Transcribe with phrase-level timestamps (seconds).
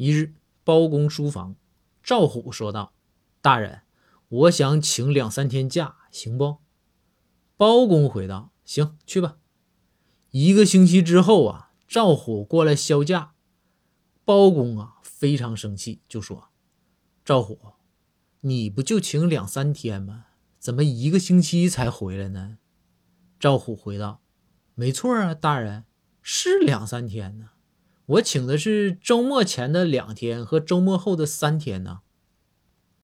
[0.00, 0.32] 一日，
[0.64, 1.56] 包公书房，
[2.02, 2.94] 赵虎说道
[3.42, 3.82] ：“大人，
[4.30, 6.56] 我想请两三天假，行不？”
[7.58, 9.36] 包公回道：“行，去吧。”
[10.32, 13.34] 一个星期之后啊，赵虎过来销假，
[14.24, 16.48] 包公啊非常生气，就说
[17.22, 17.58] ：“赵虎，
[18.40, 20.28] 你不就请两三天吗？
[20.58, 22.56] 怎么一个星期才回来呢？”
[23.38, 24.22] 赵虎回道
[24.74, 25.84] ：“没错啊，大人，
[26.22, 27.50] 是两三天呢。
[28.10, 32.00] 我请的是周末前的两天和周末后的三天呢。”